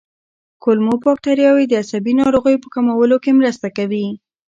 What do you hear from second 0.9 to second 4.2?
بکتریاوې د عصبي ناروغیو په کمولو کې مرسته کوي.